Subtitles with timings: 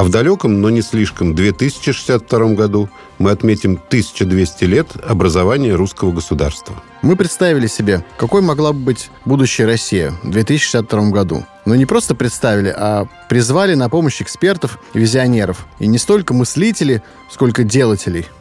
[0.00, 6.74] А в далеком, но не слишком, 2062 году мы отметим 1200 лет образования русского государства.
[7.02, 11.44] Мы представили себе, какой могла бы быть будущая Россия в 2062 году.
[11.66, 15.66] Но не просто представили, а призвали на помощь экспертов и визионеров.
[15.80, 18.26] И не столько мыслителей, сколько делателей–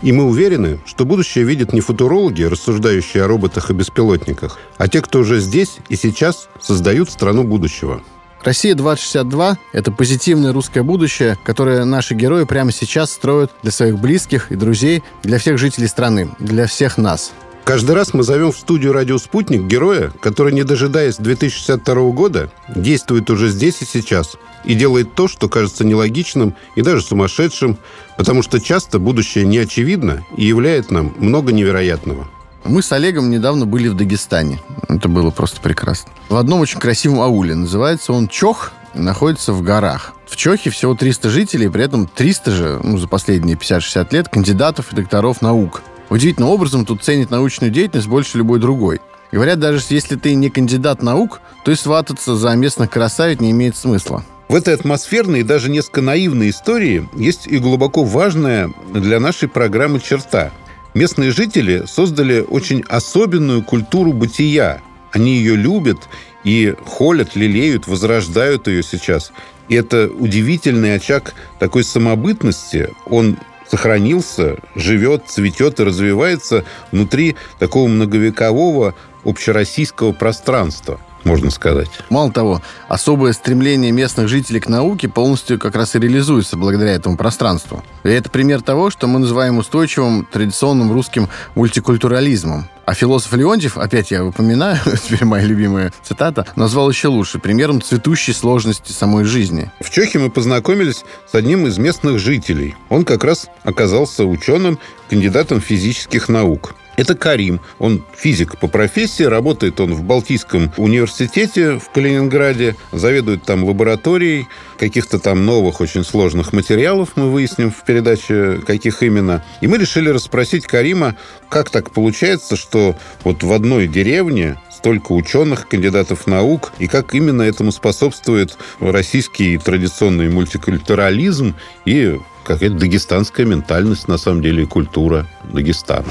[0.00, 5.02] и мы уверены, что будущее видят не футурологи, рассуждающие о роботах и беспилотниках, а те,
[5.02, 8.00] кто уже здесь и сейчас создают страну будущего.
[8.44, 14.56] Россия-2062– это позитивное русское будущее, которое наши герои прямо сейчас строят для своих близких и
[14.56, 17.32] друзей, для всех жителей страны, для всех нас.
[17.64, 23.28] Каждый раз мы зовем в студию «Радио Спутник» героя, который, не дожидаясь 2062 года, действует
[23.28, 27.76] уже здесь и сейчас и делает то, что кажется нелогичным и даже сумасшедшим,
[28.16, 32.28] потому что часто будущее не очевидно и являет нам много невероятного–
[32.64, 34.60] мы с Олегом недавно были в Дагестане.
[34.88, 36.10] Это было просто прекрасно.
[36.28, 37.54] В одном очень красивом ауле.
[37.54, 40.14] Называется он Чох, находится в горах.
[40.26, 44.92] В Чохе всего 300 жителей, при этом 300 же, ну, за последние 50-60 лет, кандидатов
[44.92, 45.82] и докторов наук.
[46.10, 49.00] Удивительным образом тут ценит научную деятельность больше любой другой.
[49.30, 53.76] Говорят, даже если ты не кандидат наук, то и свататься за местных красавиц не имеет
[53.76, 54.24] смысла.
[54.48, 60.00] В этой атмосферной и даже несколько наивной истории есть и глубоко важная для нашей программы
[60.00, 60.50] черта–
[60.98, 64.80] Местные жители создали очень особенную культуру бытия.
[65.12, 66.08] Они ее любят
[66.42, 69.30] и холят, лелеют, возрождают ее сейчас.
[69.68, 72.88] И это удивительный очаг такой самобытности.
[73.06, 73.38] Он
[73.70, 81.88] сохранился, живет, цветет и развивается внутри такого многовекового общероссийского пространства можно сказать.
[82.10, 87.16] Мало того, особое стремление местных жителей к науке полностью как раз и реализуется благодаря этому
[87.16, 87.84] пространству.
[88.04, 92.68] И это пример того, что мы называем устойчивым традиционным русским мультикультурализмом.
[92.88, 98.32] А философ Леонтьев, опять я упоминаю, теперь моя любимая цитата, назвал еще лучше примером цветущей
[98.32, 99.70] сложности самой жизни.
[99.80, 102.76] В Чехии мы познакомились с одним из местных жителей.
[102.88, 104.78] Он как раз оказался ученым,
[105.10, 106.74] кандидатом физических наук.
[106.98, 107.60] Это Карим.
[107.78, 114.48] Он физик по профессии, работает он в Балтийском университете в Калининграде, заведует там лабораторией
[114.78, 119.44] каких-то там новых, очень сложных материалов, мы выясним в передаче, каких именно.
[119.60, 121.14] И мы решили расспросить Карима,
[121.48, 127.42] как так получается, что вот в одной деревне столько ученых, кандидатов наук, и как именно
[127.42, 131.54] этому способствует российский традиционный мультикультурализм
[131.84, 136.06] и какая-то дагестанская ментальность, на самом деле, и культура Дагестана.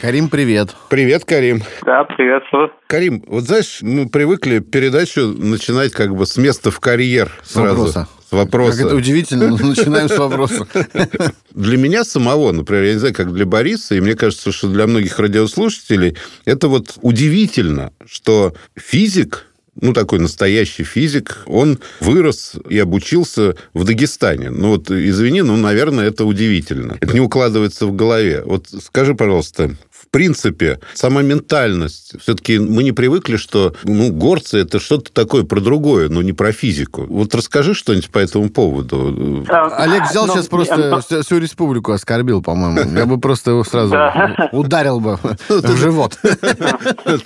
[0.00, 0.76] Карим, привет.
[0.90, 1.62] Привет, Карим.
[1.84, 2.70] Да, приветствую.
[2.86, 7.68] Карим, вот знаешь, мы привыкли передачу начинать как бы с места в карьер сразу.
[7.76, 8.08] Вопроса.
[8.28, 8.76] С вопроса.
[8.76, 10.66] Как это удивительно, но начинаем с вопроса.
[11.54, 14.86] Для меня самого, например, я не знаю, как для Бориса, и мне кажется, что для
[14.86, 19.46] многих радиослушателей, это вот удивительно, что физик
[19.80, 24.50] ну, такой настоящий физик, он вырос и обучился в Дагестане.
[24.50, 26.96] Ну, вот, извини, ну, наверное, это удивительно.
[27.00, 28.42] Это не укладывается в голове.
[28.44, 29.76] Вот скажи, пожалуйста,
[30.16, 32.18] принципе, сама ментальность.
[32.22, 36.52] Все-таки мы не привыкли, что ну, горцы– это что-то такое про другое, но не про
[36.52, 37.04] физику.
[37.06, 39.44] Вот расскажи что-нибудь по этому поводу.
[39.76, 41.20] Олег взял но, сейчас просто но...
[41.20, 42.96] всю республику оскорбил, по-моему.
[42.98, 43.94] Я бы просто его сразу
[44.52, 45.18] ударил бы
[45.50, 46.18] в живот.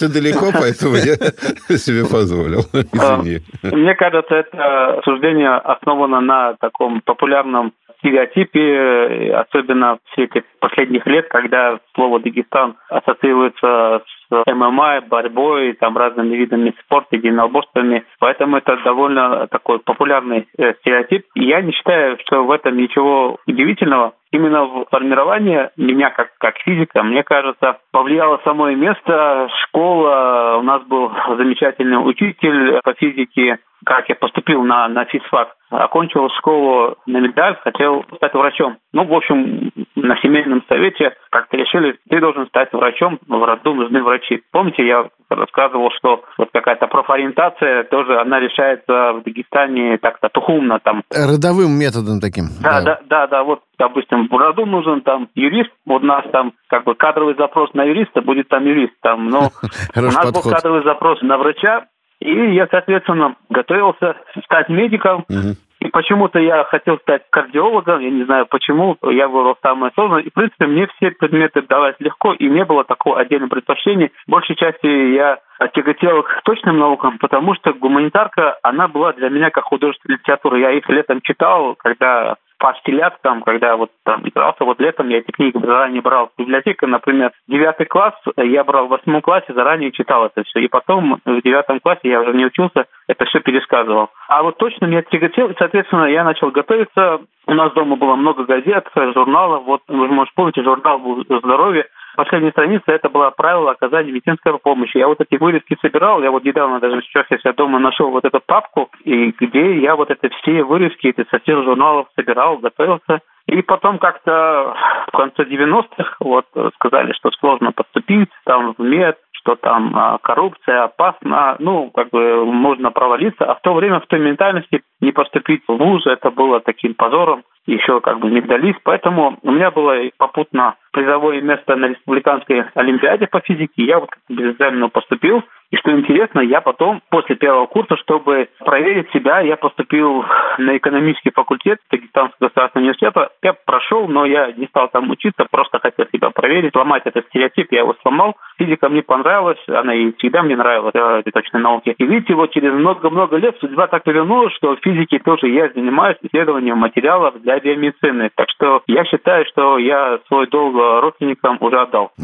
[0.00, 1.14] Ты далеко, поэтому я
[1.78, 2.62] себе позволил.
[2.72, 3.38] Извини.
[3.62, 11.78] Мне кажется, это суждение основано на таком популярном стереотипе, особенно в свете последних лет, когда
[11.94, 18.04] слово Дагестан ассоциируется с ММА, борьбой, там разными видами спорта, единоборствами.
[18.18, 21.26] Поэтому это довольно такой популярный э, стереотип.
[21.34, 24.14] Я не считаю, что в этом ничего удивительного.
[24.32, 30.58] Именно в формировании меня как, как физика, мне кажется, повлияло самое место, школа.
[30.58, 35.56] У нас был замечательный учитель по физике, как я поступил на, на физфак.
[35.70, 38.78] Окончил школу на медаль, хотел стать врачом.
[38.92, 39.70] Ну, в общем,
[40.02, 44.42] на семейном совете как-то решили, ты должен стать врачом, в роду нужны врачи.
[44.52, 51.02] Помните, я рассказывал, что вот какая-то профориентация тоже, она решается в Дагестане так-то тухумно там.
[51.10, 52.44] Родовым методом таким.
[52.62, 53.44] Да, да, да, да, да.
[53.44, 57.72] Вот, допустим, в роду нужен там юрист, вот у нас там как бы кадровый запрос
[57.74, 59.50] на юриста, будет там юрист там, но
[59.96, 61.86] у нас был кадровый запрос на врача,
[62.20, 65.24] и я, соответственно, готовился стать медиком.
[65.28, 65.56] Угу.
[65.80, 70.20] И почему-то я хотел стать кардиологом, я не знаю почему, я выбрал самое сложное.
[70.20, 74.10] И, в принципе, мне все предметы давались легко, и не было такого отдельного предпочтения.
[74.26, 75.38] Большей части я
[75.68, 80.58] тяготел к точным наукам, потому что гуманитарка, она была для меня как художественная литература.
[80.58, 85.30] Я их летом читал, когда почти там, когда вот там игрался, вот летом я эти
[85.30, 90.26] книги заранее брал в библиотеке, например, девятый класс, я брал в восьмом классе, заранее читал
[90.26, 94.10] это все, и потом в девятом классе я уже не учился, это все пересказывал.
[94.28, 98.44] А вот точно меня тяготел, и, соответственно, я начал готовиться, у нас дома было много
[98.44, 101.86] газет, журналов, вот вы, может, помните, журнал «Здоровье»,
[102.20, 104.98] Последняя страница это было правило оказания медицинской помощи.
[104.98, 108.26] Я вот эти вырезки собирал, я вот недавно даже сейчас я себя дома нашел вот
[108.26, 113.20] эту папку, и где я вот это все вырезки эти со всех журналов собирал, готовился.
[113.46, 114.76] И потом как-то
[115.06, 116.44] в конце 90-х вот
[116.74, 122.44] сказали, что сложно поступить там в мед, что там а, коррупция опасна, ну, как бы
[122.44, 123.46] можно провалиться.
[123.46, 127.44] А в то время в той ментальности не поступить в вуз, это было таким позором
[127.72, 133.40] еще как бы медалист, поэтому у меня было попутно призовое место на республиканской олимпиаде по
[133.40, 133.84] физике.
[133.84, 139.10] Я вот без экзамена поступил, и что интересно, я потом, после первого курса, чтобы проверить
[139.12, 140.24] себя, я поступил
[140.58, 143.30] на экономический факультет Дагестанского государственного университета.
[143.42, 147.70] Я прошел, но я не стал там учиться, просто хотел себя проверить, сломать этот стереотип,
[147.70, 148.36] я его сломал.
[148.58, 151.94] Физика мне понравилась, она и всегда мне нравилась, эти точные науки.
[151.96, 156.18] И видите, вот через много-много лет судьба так повернулась, что в физике тоже я занимаюсь
[156.22, 158.30] исследованием материалов для биомедицины.
[158.34, 162.10] Так что я считаю, что я свой долг родственникам уже отдал.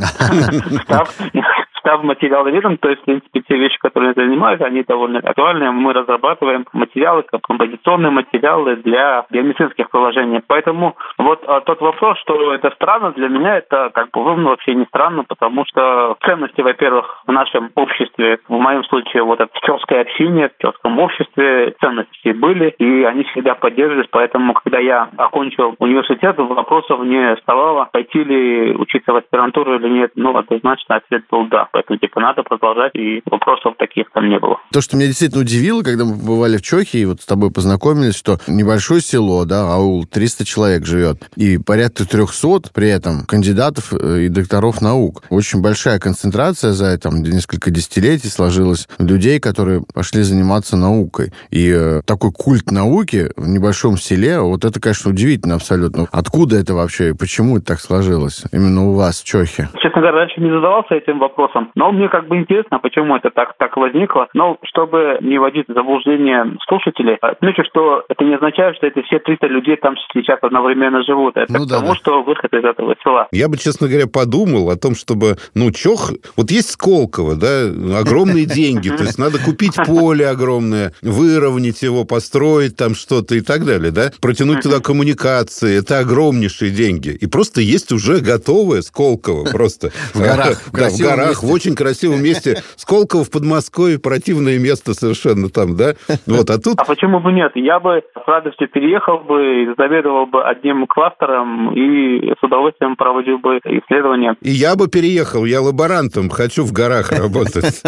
[1.87, 5.71] Став материаловедом, то есть, в принципе, те вещи, которые я занимаюсь, они довольно актуальны.
[5.71, 10.41] Мы разрабатываем материалы, композиционные материалы для биомедицинских приложений.
[10.49, 14.75] Поэтому вот а, тот вопрос, что это странно, для меня это как бы ну, вообще
[14.75, 20.01] не странно, потому что ценности, во-первых, в нашем обществе, в моем случае, вот это четкое
[20.01, 26.37] общение, в четком обществе ценности были, и они всегда поддерживались, поэтому, когда я окончил университет,
[26.37, 31.69] вопросов не вставало, пойти ли учиться в аспирантуру или нет, ну, однозначно ответ был да.
[31.77, 34.59] Поэтому, типа, надо продолжать, и вопросов таких там не было.
[34.73, 38.17] То, что меня действительно удивило, когда мы бывали в Чехии, и вот с тобой познакомились,
[38.17, 44.21] что небольшое село, да, аул, 300 человек живет, и порядка 300 при этом кандидатов э,
[44.21, 45.23] и докторов наук.
[45.29, 51.33] Очень большая концентрация за там, несколько десятилетий сложилась людей, которые пошли заниматься наукой.
[51.51, 56.07] И э, такой культ науки в небольшом селе, вот это, конечно, удивительно абсолютно.
[56.11, 59.69] Откуда это вообще и почему это так сложилось именно у вас в Чехе?
[59.83, 61.66] Честно говоря, раньше не задавался этим вопросом.
[61.75, 64.29] Но мне как бы интересно, почему это так, так возникло.
[64.35, 69.19] Но чтобы не вводить в заблуждение слушателей, отмечу, что это не означает, что это все
[69.19, 71.37] 300 людей там сейчас одновременно живут.
[71.37, 71.95] Это ну, да, потому, да.
[71.97, 73.29] что выход из этого села.
[73.33, 76.13] Я бы, честно говоря, подумал о том, чтобы, ну, Чох...
[76.37, 77.67] Вот есть Сколково, да,
[77.99, 83.65] огромные деньги, то есть надо купить поле огромное, выровнять его, построить там что-то и так
[83.65, 87.11] далее, да, протянуть туда коммуникации, это огромнейшие деньги.
[87.11, 89.91] И просто есть уже готовое Сколково, просто.
[90.13, 92.63] В горах, да, в горах, в очень красивом месте.
[92.77, 95.95] Сколково в Подмосковье, противное место совершенно там, да?
[96.27, 96.79] Вот, а тут...
[96.79, 97.53] А почему бы нет?
[97.55, 103.39] Я бы с радостью переехал бы и заведовал бы одним кластером и с удовольствием проводил
[103.39, 104.37] бы исследования.
[104.41, 107.83] И я бы переехал, я лаборантом, хочу в горах работать.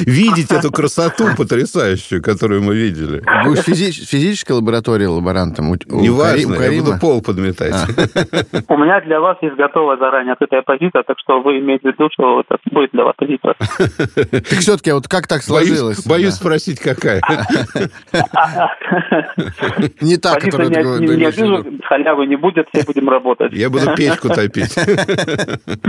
[0.00, 3.22] Видеть эту красоту потрясающую, которую мы видели.
[3.44, 5.74] Будешь физической лаборатории лаборантом?
[5.86, 7.74] Неважно, я буду пол подметать.
[7.74, 8.72] А.
[8.72, 12.08] У меня для вас есть готовая заранее открытая позиция, так что вы имеете в виду,
[12.12, 13.54] что это будет вас позиция.
[14.46, 16.06] Так все-таки вот как так сложилось?
[16.06, 17.20] Боюсь спросить, какая.
[20.00, 21.84] Не та, которую ты говоришь.
[21.84, 23.52] халявы не будет, все будем работать.
[23.52, 24.76] Я буду печку топить.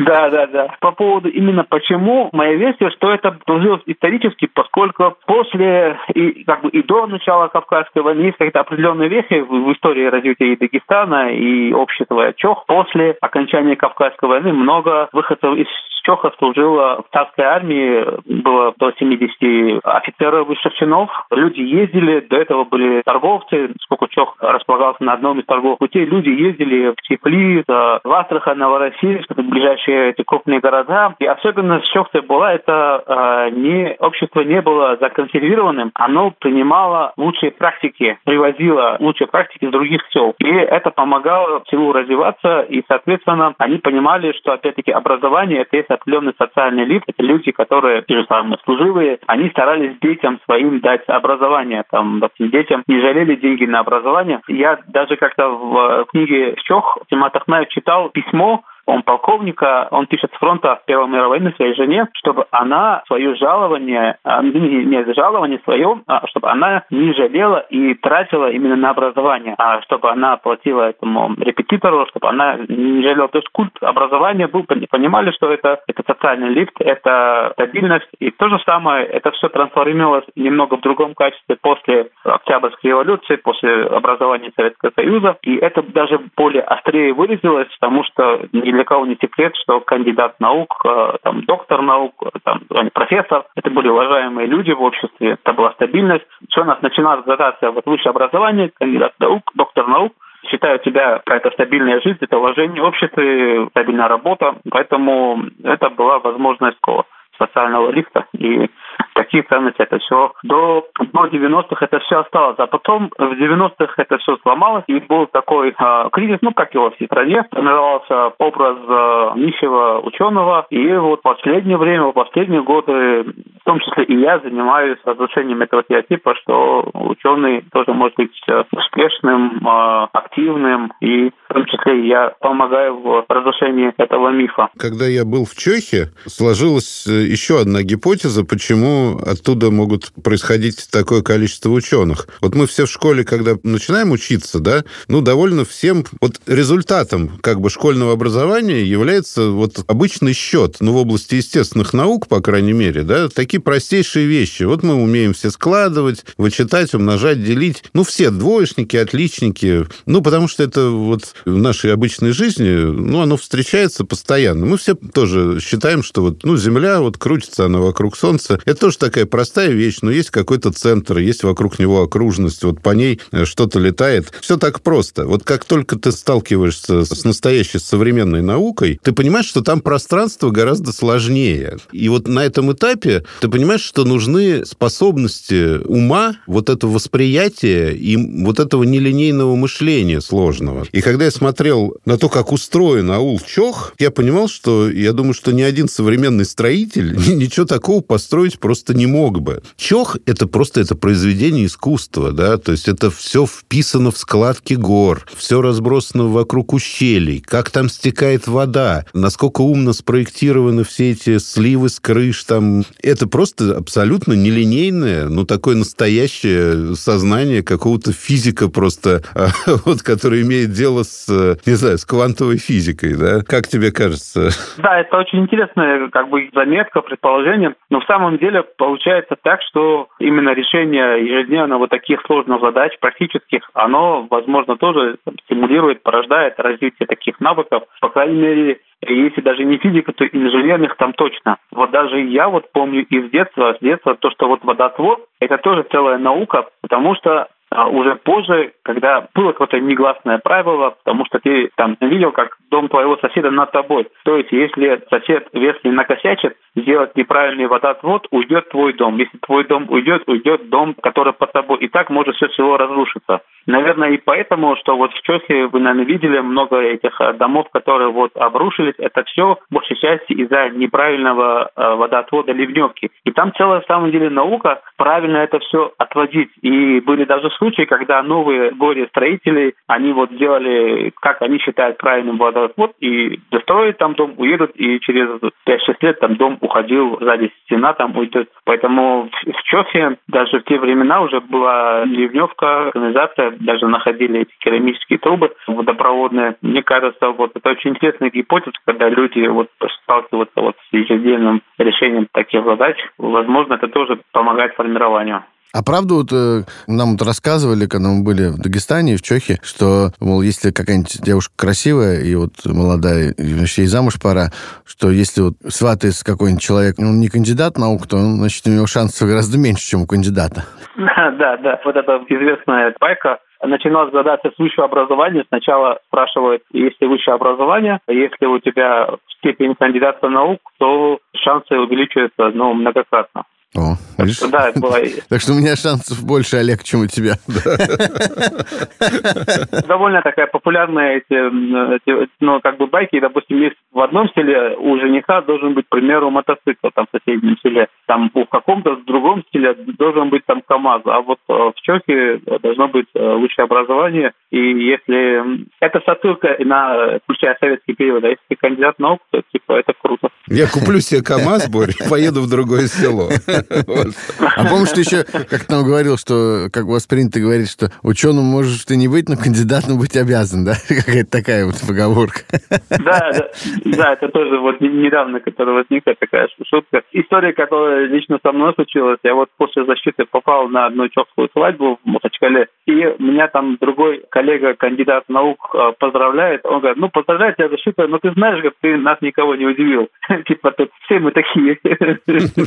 [0.08, 0.76] Да, да, да.
[0.80, 6.70] По поводу именно почему, моя версия, что это сложилось исторически, поскольку после и как бы
[6.70, 11.74] и до начала Кавказской войны есть какие-то определенные вехи в истории развития и Дагестана, и
[11.74, 12.66] общества Чох.
[12.66, 15.68] После окончания Кавказской войны много выходцев из
[16.08, 18.06] Чоха служило в царской армии,
[18.42, 21.10] было до 70 офицеров высших чинов.
[21.32, 26.06] Люди ездили, до этого были торговцы, сколько Чох располагался на одном из торговых путей.
[26.06, 31.14] Люди ездили в Теплиц, в Астрахань, Новороссийск, ближайшие эти крупные города.
[31.20, 38.18] И особенность Чохты была, это э, не, общество не было законсервированным, оно принимало лучшие практики,
[38.24, 40.36] привозило лучшие практики из других сел.
[40.40, 46.34] И это помогало селу развиваться, и, соответственно, они понимали, что, опять-таки, образование– это есть определенный
[46.38, 51.84] социальный лифт, это люди, которые, те же самые служивые, они старались детям своим дать образование,
[51.92, 54.42] там, допустим, детям не жалели деньги на образование.
[54.48, 60.38] Я даже как-то в книге «Чох» Тимат Ахмаев читал письмо он полковника, он пишет с
[60.38, 66.02] фронта Первой мировой войны своей жене, чтобы она свое жалование, а, не, не жалование свое,
[66.08, 71.36] а чтобы она не жалела и тратила именно на образование, а чтобы она платила этому
[71.38, 73.28] репетитору, чтобы она не жалела.
[73.28, 78.08] То есть культ образования был, понимали, что это, это социальный лифт, это стабильность.
[78.20, 83.84] И то же самое, это все трансформировалось немного в другом качестве после Октябрьской революции, после
[83.84, 85.38] образования Советского Союза.
[85.42, 90.40] И это даже более острее выразилось, потому что ни для кого не секрет, что кандидат
[90.40, 92.62] наук, э, там, доктор наук, там,
[92.94, 96.26] профессор, это были уважаемые люди в обществе, это была стабильность.
[96.50, 100.14] Все у нас начиналось задаться вот высшее образование, кандидат наук, доктор наук,
[100.48, 106.80] считаю тебя какая-то стабильная жизнь, это уважение в обществе, стабильная работа, поэтому это была возможность
[106.80, 107.06] такого
[107.40, 108.26] социального лифта.
[108.34, 108.70] И
[109.14, 112.56] такие ценности, это все до, до 90-х это все осталось.
[112.60, 116.92] А потом в 90-х это все сломалось, и был такой э, кризис, ну, как его
[116.92, 123.24] в стране, формировался образ э, нищего ученого, и вот в последнее время, в последние годы,
[123.24, 128.64] в том числе и я занимаюсь разрушением этого стереотипа, что ученый тоже может быть э,
[128.72, 134.70] успешным, э, активным, и в том числе я помогаю в разрушении этого мифа.
[134.78, 138.87] Когда я был в Чехии, сложилась э, еще одна гипотеза, почему
[139.26, 142.28] оттуда могут происходить такое количество ученых.
[142.42, 146.06] Вот мы все в школе, когда начинаем учиться, да, ну, довольно всем...
[146.22, 152.28] Вот результатом как бы школьного образования является вот обычный счет, ну, в области естественных наук,
[152.28, 154.64] по крайней мере, да, такие простейшие вещи.
[154.64, 157.84] Вот мы умеем все складывать, вычитать, умножать, делить.
[157.94, 159.88] Ну, все двоечники, отличники.
[160.06, 164.66] Ну, потому что это вот в нашей обычной жизни, ну, оно встречается постоянно.
[164.66, 168.60] Мы все тоже считаем, что вот, ну, Земля вот крутится, она вокруг Солнца.
[168.66, 172.92] Это тоже такая простая вещь, но есть какой-то центр, есть вокруг него окружность, вот по
[172.92, 174.32] ней э, что-то летает.
[174.42, 175.26] Все так просто.
[175.26, 180.92] Вот как только ты сталкиваешься с настоящей современной наукой, ты понимаешь, что там пространство гораздо
[180.92, 181.78] сложнее.
[181.92, 188.16] И вот на этом этапе ты понимаешь, что нужны способности ума, вот это восприятие и
[188.44, 190.86] вот этого нелинейного мышления сложного.
[190.92, 195.34] И когда я смотрел на то, как устроен аул Чох, я понимал, что я думаю,
[195.34, 199.62] что ни один современный строитель ничего такого построить просто не мог бы.
[199.78, 205.22] Чох– это просто это произведение искусства, да, то есть это все вписано в складки гор,
[205.38, 212.02] все разбросано вокруг ущелий, как там стекает вода, насколько умно спроектированы все эти сливы с
[212.02, 212.84] крыш, там.
[213.02, 219.22] Это просто абсолютно нелинейное, ну, такое настоящее сознание какого-то физика просто,
[219.86, 223.44] вот, который имеет дело с, не знаю, с квантовой физикой, да?
[223.44, 224.50] Как тебе кажется?
[224.78, 230.08] Да, это очень интересная как бы заметка, предположение, но в самом деле получается так, что
[230.20, 237.40] именно решение ежедневно вот таких сложных задач, практических, оно, возможно, тоже стимулирует, порождает развитие таких
[237.40, 237.84] навыков.
[238.02, 241.58] По крайней мере, если даже не физика, то инженерных там точно.
[241.72, 245.86] Вот даже я вот помню из детства, с детства, то, что вот водотвод, это тоже
[245.92, 251.70] целая наука, потому что а уже позже, когда было какое-то негласное правило, потому что ты
[251.76, 254.08] там видел, как дом твоего соседа над тобой.
[254.26, 259.18] То есть, если сосед, если накосячит, сделать неправильный водоотвод, уйдет твой дом.
[259.18, 261.80] Если твой дом уйдет, уйдет дом, который под тобой.
[261.80, 263.42] И так может все село разрушиться.
[263.68, 268.10] Наверное, и поэтому, что вот в Чехии вы, наверное, видели много этих э, домов, которые
[268.10, 268.94] вот обрушились.
[268.98, 273.12] Это все, большей части, из-за неправильного э, водоотвода ливневки.
[273.26, 276.50] И там целая, в самом деле, наука правильно это все отводить.
[276.62, 282.94] И были даже случаи, когда новые горе-строители, они вот сделали, как они считают правильным водоотвод,
[283.00, 285.28] и достроят там дом, уедут, и через
[285.68, 288.50] 5-6 лет там дом уходил, сзади стена там уйдет.
[288.66, 295.20] Поэтому в Чехии даже в те времена уже была ливневка, канализация, даже находили эти керамические
[295.20, 296.56] трубы водопроводные.
[296.62, 299.70] Мне кажется, вот это очень интересная гипотеза, когда люди вот
[300.04, 302.98] сталкиваются вот с ежедневным решением таких задач.
[303.18, 305.44] Возможно, это тоже помогает формированию.
[305.74, 310.12] А правда, вот э, нам вот рассказывали, когда мы были в Дагестане в Чехе, что,
[310.20, 314.50] мол, если какая-нибудь девушка красивая и вот молодая, и вообще ей замуж пора,
[314.86, 319.28] что если вот сватается какой-нибудь человек, он не кандидат наук, то, значит, у него шансов
[319.28, 320.64] гораздо меньше, чем у кандидата.
[320.98, 321.80] Да, да, да.
[321.86, 325.46] Вот это известная байка начиналась задача с высшего образования.
[325.48, 328.00] Сначала спрашивают, есть ли высшее образование.
[328.08, 333.44] Если у тебя степень кандидата наук, то шансы увеличиваются ну, многократно.
[333.76, 334.40] О, видишь?
[334.50, 334.98] Да, это было...
[335.30, 337.34] Так что у меня шансов больше, Олег, чем у тебя.
[339.88, 343.20] Довольно такая популярная эти, эти, ну, как бы байки.
[343.20, 347.58] Допустим, есть в одном селе у жениха должен быть, к примеру, мотоцикл там в соседнем
[347.62, 347.90] селе.
[348.08, 351.02] Там в каком-то другом стиле должен быть там КАМАЗ.
[351.06, 354.32] А вот э, в Чехии должно быть э, высшее образование.
[354.50, 355.68] И если...
[355.82, 360.30] Это отсылка на, включая советский период, а если ты кандидат наук, то типа это круто.
[360.50, 363.30] Я куплю себе КАМАЗ, Борь, поеду в другое село.
[363.48, 368.46] А помнишь, ты еще как там говорил, что, как у вас принято говорить, что ученым
[368.46, 370.74] можешь ты не быть, но кандидатом быть обязан, да?
[370.88, 372.42] Какая-то такая вот поговорка.
[372.90, 373.50] Да, да,
[373.86, 377.02] да, это тоже вот недавно, которая возникла такая шутка.
[377.12, 382.00] История, которая лично со мной случилась, я вот после защиты попал на одну чехскую свадьбу
[382.04, 386.66] в Махачкале, и меня там другой коллега, кандидат наук, э, поздравляет.
[386.66, 390.08] Он говорит, ну, поздравляю тебя защита, но ты знаешь, как ты нас никого не удивил.
[390.46, 391.78] Типа, тут все мы такие.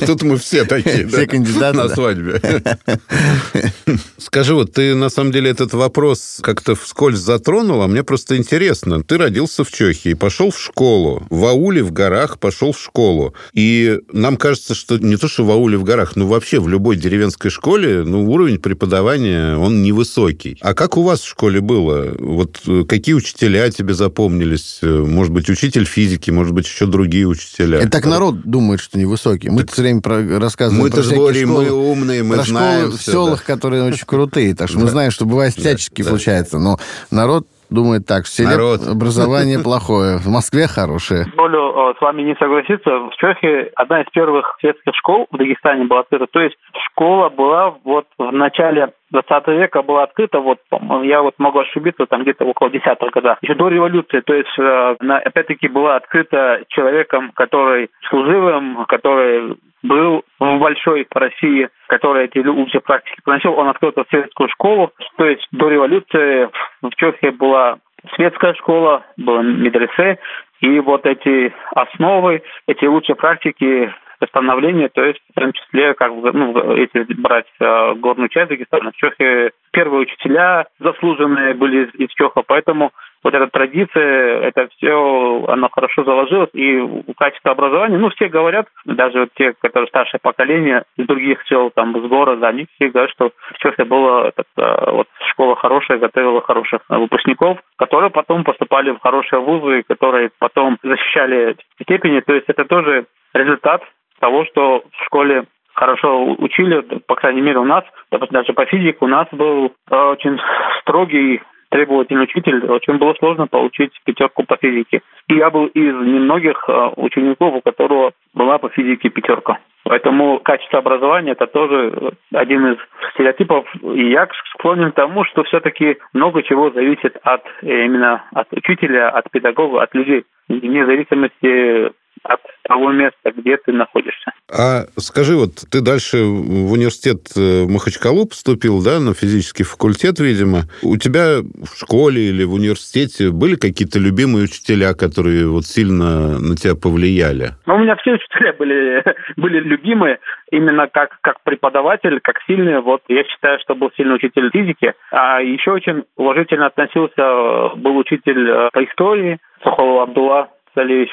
[0.07, 1.95] Тут мы все такие, Все кандидаты, На да.
[1.95, 2.41] свадьбе.
[4.19, 9.03] Скажи, вот ты на самом деле этот вопрос как-то вскользь затронул, а мне просто интересно.
[9.03, 13.35] Ты родился в Чехии, пошел в школу, в ауле в горах пошел в школу.
[13.53, 16.97] И нам кажется, что не то, что в ауле в горах, но вообще в любой
[16.97, 20.57] деревенской школе, ну, уровень преподавания, он невысокий.
[20.61, 22.15] А как у вас в школе было?
[22.19, 24.79] Вот э, какие учителя тебе запомнились?
[24.83, 27.60] Э, Может быть, учитель физики, может быть, еще другие учителя?
[27.79, 29.49] Это так народ думает, что невысокий.
[29.50, 32.97] Мы все время про- рассказываем Мы-то про всякие мы школы, умные, мы про знаем школы
[32.97, 34.55] в всё, селах, которые очень крутые.
[34.55, 36.59] Так что мы знаем, что бывает всячески случается.
[36.59, 36.79] Но
[37.11, 38.81] народ думает так, в селе Народ.
[38.87, 41.27] образование плохое, в Москве хорошее.
[41.37, 42.91] Волю э, с вами не согласиться.
[42.91, 46.27] В Чехии одна из первых светских школ в Дагестане была открыта.
[46.27, 46.57] То есть
[46.91, 50.59] школа была вот в начале 20 века была открыта, вот,
[51.03, 54.21] я вот могу ошибиться, там где-то около 10-х годов, еще до революции.
[54.21, 61.69] То есть, э, она, опять-таки, была открыта человеком, который служивым, который был в большой России,
[61.89, 64.93] который эти лучшие практики приносил, он открыл светскую школу.
[65.17, 66.49] То есть до революции
[66.83, 67.79] в Чехии была
[68.15, 70.19] светская школа, было медресе,
[70.61, 76.31] и вот эти основы, эти лучшие практики восстановления, то есть в том числе, как бы,
[76.33, 82.09] ну, эти брать э, горную часть Дагестана, в Чехии первые учителя заслуженные были из, из
[82.11, 88.11] Чеха, поэтому вот эта традиция, это все, оно хорошо заложилось, и у качества образования, ну,
[88.11, 92.67] все говорят, даже вот те, которые старшее поколение из других сел, там, с города, они
[92.75, 98.44] все говорят, что в Чехии была э, вот, школа хорошая, готовила хороших выпускников, которые потом
[98.44, 103.83] поступали в хорошие вузы, которые потом защищали степени, то есть это тоже результат
[104.18, 105.44] того, что в школе
[105.75, 110.38] хорошо учили, по крайней мере, у нас, даже по физике у нас был э, очень
[110.83, 115.02] строгий требовательный учитель, очень было сложно получить пятерку по физике.
[115.28, 119.59] И я был из немногих э, учеников, у которого была по физике пятерка.
[119.85, 122.78] Поэтому качество образования это тоже один из
[123.14, 123.66] стереотипов.
[123.83, 129.09] И я склонен к тому, что все-таки много чего зависит от э, именно от учителя,
[129.09, 130.24] от педагога, от людей.
[130.48, 134.30] Вне зависимости от того места, где ты находишься.
[134.48, 140.20] А скажи, вот ты дальше в университет э, в Махачкалу поступил, да, на физический факультет,
[140.20, 140.62] видимо.
[140.83, 146.56] У тебя в школе или в университете были какие-то любимые учителя, которые вот сильно на
[146.56, 147.50] тебя повлияли?
[147.66, 149.02] Ну, у меня все учителя были,
[149.37, 150.18] были любимые,
[150.50, 152.80] именно как, как преподаватель, как сильный.
[152.80, 154.94] Вот я считаю, что был сильный учитель физики.
[155.11, 161.11] А еще очень уважительно относился, был учитель э, по истории, Сухого Абдулла Салевич.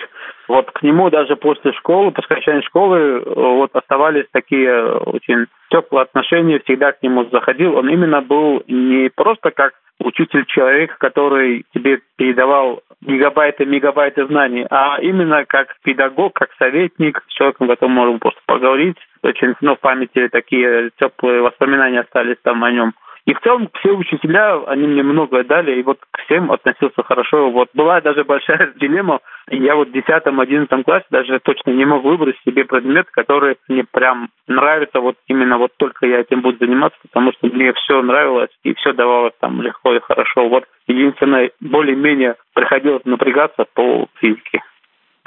[0.47, 6.59] Вот к нему даже после школы, после окончания школы, вот оставались такие очень теплые отношения,
[6.59, 7.75] всегда к нему заходил.
[7.77, 14.97] Он именно был не просто как учитель человек, который тебе передавал гигабайты, мегабайты знаний, а
[15.01, 18.97] именно как педагог, как советник, с человеком, которым можно просто поговорить.
[19.23, 22.93] Очень, ну, в памяти такие теплые воспоминания остались там о нем.
[23.27, 27.51] И в целом все учителя, они мне многое дали, и вот к всем относился хорошо.
[27.51, 29.19] Вот была даже большая дилемма.
[29.49, 34.29] Я вот в 10-11 классе даже точно не мог выбрать себе предмет, который мне прям
[34.47, 38.73] нравится, вот именно вот только я этим буду заниматься, потому что мне все нравилось и
[38.75, 40.47] все давалось там легко и хорошо.
[40.47, 44.61] Вот единственное, более-менее приходилось напрягаться по физике.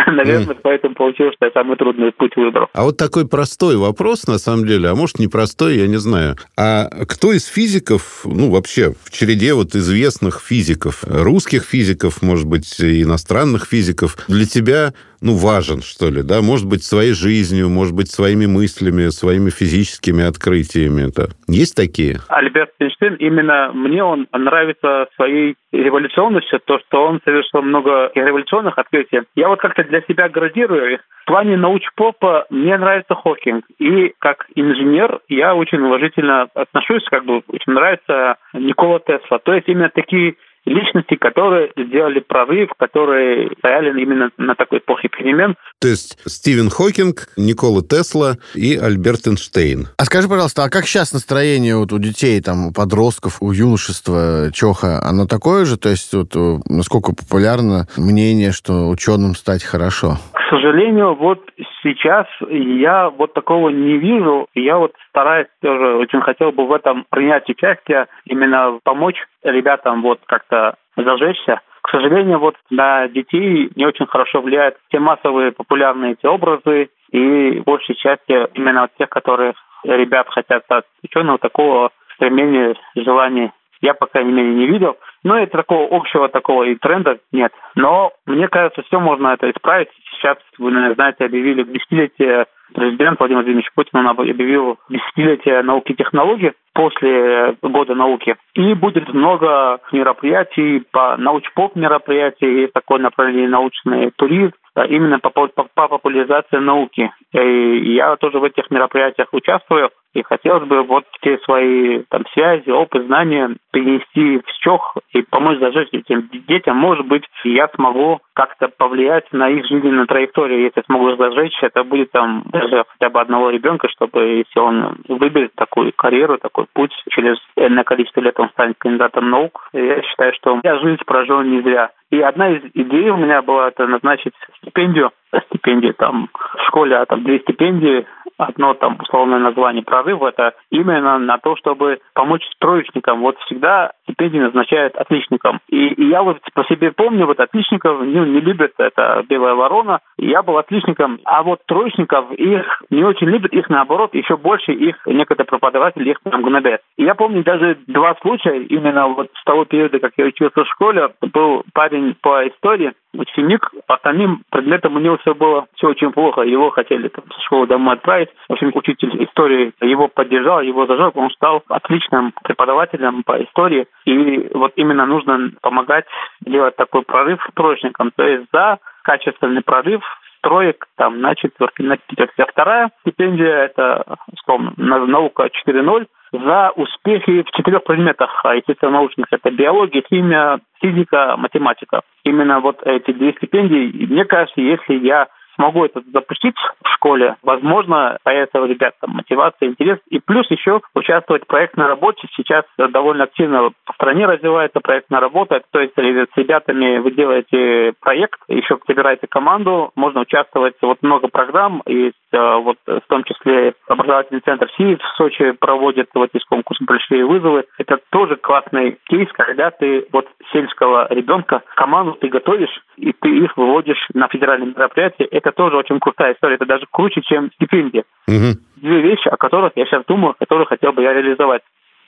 [0.06, 2.68] Наверное, поэтому получилось, что я самый трудный путь выбрал.
[2.72, 6.36] А вот такой простой вопрос, на самом деле, а может, непростой, я не знаю.
[6.56, 12.80] А кто из физиков, ну, вообще, в череде вот известных физиков, русских физиков, может быть,
[12.80, 18.10] иностранных физиков, для тебя ну, важен, что ли, да, может быть, своей жизнью, может быть,
[18.10, 21.08] своими мыслями, своими физическими открытиями.
[21.08, 22.20] Это есть такие?
[22.28, 29.20] Альберт Эйнштейн, именно мне он нравится своей революционностью, то, что он совершил много революционных открытий.
[29.36, 31.00] Я вот как-то для себя градирую.
[31.22, 33.64] В плане научпопа мне нравится Хокинг.
[33.78, 39.38] И как инженер я очень уважительно отношусь, как бы очень нравится Никола Тесла.
[39.38, 45.56] То есть именно такие личности, которые сделали прорыв, которые стояли именно на такой эпохе перемен.
[45.80, 49.88] То есть Стивен Хокинг, Никола Тесла и Альберт Эйнштейн.
[49.98, 54.50] А скажи, пожалуйста, а как сейчас настроение вот у детей, там, у подростков, у юношества
[54.52, 55.78] Чоха, оно такое же?
[55.78, 60.18] То есть вот э, насколько популярно мнение, что ученым стать хорошо?
[60.32, 61.40] К сожалению, вот
[61.82, 64.48] сейчас я вот такого не вижу.
[64.54, 70.20] Я вот стараюсь тоже, очень хотел бы в этом принять участие, именно помочь ребятам вот
[70.26, 71.60] как-то зажечься.
[71.82, 77.60] К сожалению, вот на детей не очень хорошо влияют те массовые популярные эти образы, и
[77.60, 84.06] большей части именно от тех, которые ребят хотят стать ученого, такого стремления, желания я, по
[84.06, 84.96] крайней мере, не видел.
[85.22, 87.52] Но это такого общего такого и тренда нет.
[87.74, 89.88] Но мне кажется, все можно это исправить.
[90.12, 95.96] Сейчас, вы, наверное, знаете, объявили десятилетие президент Владимир Владимирович Путин он объявил десятилетие науки и
[95.96, 98.36] технологий после года науки.
[98.54, 104.52] И будет много мероприятий по научпоп мероприятий, есть такое направление научный туризм,
[104.88, 107.12] именно по, по, по популяризации науки.
[107.32, 109.90] И я тоже в этих мероприятиях участвую.
[110.12, 115.58] И хотелось бы вот те свои там связи, опыт, знания перенести в СЧОХ и помочь
[115.58, 116.76] зажечь этим детям.
[116.76, 120.62] Может быть, я смогу как-то повлиять на их жизненную траекторию.
[120.62, 125.54] Если смогу зажечь, это будет там даже хотя бы одного ребенка, чтобы если он выберет
[125.56, 129.68] такую карьеру, такой путь, через энное количество лет он станет кандидатом наук.
[129.74, 131.90] Я считаю, что я жизнь прожил не зря.
[132.10, 135.10] И одна из идей у меня была это назначить стипендию,
[135.48, 138.06] стипендии там в школе, а там две стипендии
[138.40, 143.20] одно там условное название прорыв это именно на то, чтобы помочь троечникам.
[143.20, 145.60] Вот всегда стипендии назначают отличникам.
[145.68, 150.00] И, и я вот по себе помню, вот отличников ну, не любят, это белая ворона.
[150.18, 154.96] Я был отличником, а вот троечников их не очень любят, их наоборот, еще больше их
[155.06, 156.80] некоторые преподаватели их там гнобят.
[156.96, 160.68] И я помню даже два случая, именно вот с того периода, как я учился в
[160.68, 166.42] школе, был парень по истории, ученик, остальным предметам у него все было все очень плохо.
[166.42, 168.29] Его хотели там, со школы домой отправить.
[168.48, 171.16] В общем, учитель истории его поддержал, его зажег.
[171.16, 173.86] Он стал отличным преподавателем по истории.
[174.04, 176.06] И вот именно нужно помогать
[176.40, 178.10] делать такой прорыв троечникам.
[178.16, 180.02] То есть за качественный прорыв
[180.42, 182.42] троек там на четверке, на пятерке.
[182.42, 189.26] А вторая стипендия– это, условно, наука 4.0 за успехи в четырех предметах, а естественно, научных.
[189.32, 192.02] Это биология, химия, физика, математика.
[192.24, 194.06] Именно вот эти две стипендии.
[194.06, 195.28] Мне кажется, если я
[195.60, 199.98] смогу это запустить в школе, возможно, появится у ребят там мотивация, интерес.
[200.08, 202.26] И плюс еще участвовать в проектной работе.
[202.34, 205.60] Сейчас довольно активно по стране развивается проектная работа.
[205.70, 210.74] То есть с ребятами вы делаете проект, еще собираете команду, можно участвовать.
[210.80, 216.08] Вот много программ, есть э, вот в том числе образовательный центр СИИ в Сочи проводит
[216.14, 217.64] вот из конкурса «Большие вызовы».
[217.78, 223.56] Это тоже классный кейс, когда ты вот сельского ребенка команду ты готовишь, и ты их
[223.56, 225.24] выводишь на федеральные мероприятия.
[225.24, 226.54] Это это тоже очень крутая история.
[226.54, 228.04] Это даже круче, чем стипендия.
[228.26, 228.58] Угу.
[228.76, 231.62] Две вещи, о которых я сейчас думаю, которые хотел бы я реализовать.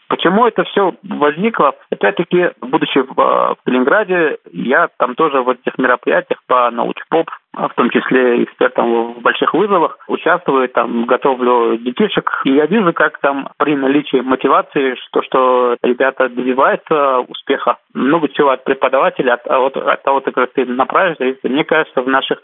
[0.09, 1.75] Почему это все возникло?
[1.91, 7.35] Опять-таки, будучи в, э, в Калининграде, я там тоже в этих мероприятиях по научпоп, а
[7.55, 12.31] в том числе экспертом в больших вызовах, участвую, там, готовлю детишек.
[12.45, 17.77] И я вижу, как там при наличии мотивации, что, что ребята добиваются успеха.
[17.93, 21.19] Много чего от преподавателя, от, от, от того, как ты направишь.
[21.43, 22.43] Мне кажется, в наших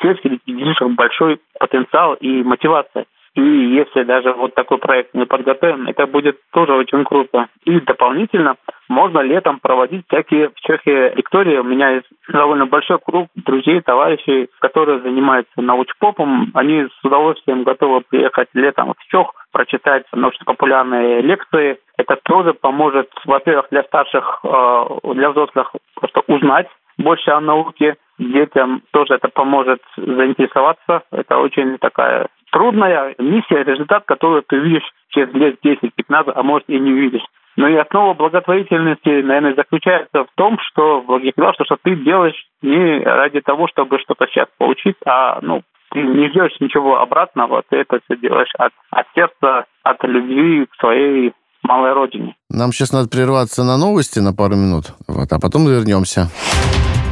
[0.00, 3.06] сельских детишек большой потенциал и мотивация.
[3.34, 7.48] И если даже вот такой проект не подготовим, это будет тоже очень круто.
[7.64, 8.56] И дополнительно
[8.88, 11.58] можно летом проводить всякие в Чехии лектории.
[11.58, 16.52] У меня есть довольно большой круг друзей, товарищей, которые занимаются научпопом.
[16.54, 21.78] Они с удовольствием готовы приехать летом в Чех, прочитать научно-популярные лекции.
[21.96, 26.68] Это тоже поможет, во-первых, для старших, э, для взрослых просто узнать
[26.98, 27.96] больше о науке.
[28.18, 31.02] Детям тоже это поможет заинтересоваться.
[31.10, 36.78] Это очень такая трудная миссия, результат, который ты видишь через лет 10-15, а может и
[36.78, 37.24] не увидишь.
[37.56, 43.40] Но и основа благотворительности, наверное, заключается в том, что благотворительность, что ты делаешь не ради
[43.40, 48.16] того, чтобы что-то сейчас получить, а ну, ты не ждешь ничего обратного, ты это все
[48.18, 51.32] делаешь от, от сердца, от любви к своей
[51.64, 52.36] малой родине.
[52.50, 56.28] Нам сейчас надо прерваться на новости на пару минут, вот, а потом вернемся.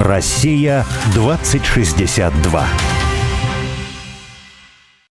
[0.00, 3.01] Россия 2062.